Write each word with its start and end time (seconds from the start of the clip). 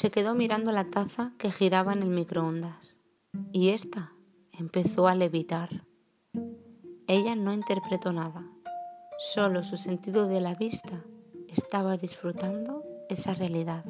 se 0.00 0.10
quedó 0.10 0.34
mirando 0.34 0.72
la 0.72 0.84
taza 0.84 1.34
que 1.36 1.50
giraba 1.50 1.92
en 1.92 2.02
el 2.02 2.08
microondas 2.08 2.96
y 3.52 3.68
ésta 3.68 4.14
empezó 4.50 5.08
a 5.08 5.14
levitar. 5.14 5.84
Ella 7.06 7.36
no 7.36 7.52
interpretó 7.52 8.10
nada, 8.10 8.50
solo 9.18 9.62
su 9.62 9.76
sentido 9.76 10.26
de 10.26 10.40
la 10.40 10.54
vista 10.54 11.04
estaba 11.48 11.98
disfrutando 11.98 12.82
esa 13.10 13.34
realidad. 13.34 13.84